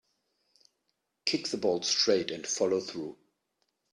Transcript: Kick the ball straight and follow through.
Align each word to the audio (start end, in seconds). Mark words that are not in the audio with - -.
Kick 1.27 1.49
the 1.49 1.57
ball 1.57 1.83
straight 1.83 2.31
and 2.31 2.47
follow 2.47 2.79
through. 2.79 3.19